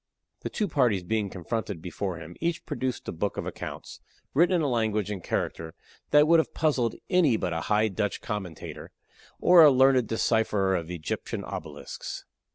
[0.39, 3.99] The two parties being confronted before him, each produced a book of accounts,
[4.33, 5.75] written in a language and character
[6.09, 8.89] that would have puzzled any but a High Dutch commentator
[9.39, 12.25] or a learned decipherer of Egyptian obelisks.